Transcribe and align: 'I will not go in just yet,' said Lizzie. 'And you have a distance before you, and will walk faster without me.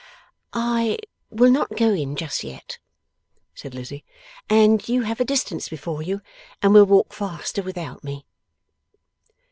'I 0.53 0.97
will 1.29 1.51
not 1.51 1.77
go 1.77 1.89
in 1.93 2.15
just 2.15 2.43
yet,' 2.43 2.79
said 3.53 3.75
Lizzie. 3.75 4.03
'And 4.49 4.89
you 4.89 5.03
have 5.03 5.19
a 5.19 5.23
distance 5.23 5.69
before 5.69 6.01
you, 6.01 6.21
and 6.59 6.73
will 6.73 6.87
walk 6.87 7.13
faster 7.13 7.61
without 7.61 8.03
me. 8.03 8.25